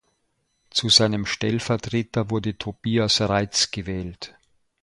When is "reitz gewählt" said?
3.21-4.35